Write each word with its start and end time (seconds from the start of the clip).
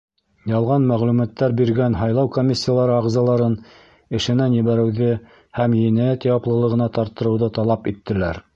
Ялған 0.51 0.85
мәғлүмәттәр 0.91 1.53
биргән 1.59 1.97
һайлау 1.99 2.31
комиссиялары 2.37 2.95
ағзаларын 3.01 3.59
эшенән 4.21 4.57
ебәреүҙе 4.61 5.13
һәм 5.61 5.79
енәйәт 5.83 6.29
яуаплылығына 6.33 6.91
тарттырыуҙы 6.97 7.55
талап 7.61 7.91
иттеләр. 7.95 8.45